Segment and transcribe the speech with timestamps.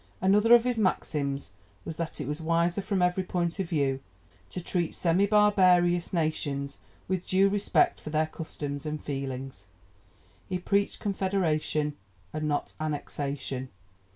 [0.19, 1.51] Another of his maxims
[1.85, 3.99] was that it was wiser from every point of view
[4.49, 9.67] to treat semi barbarous nations with due respect for their customs and feelings.
[10.49, 11.97] He preached Confederation
[12.33, 13.69] and not Annexation.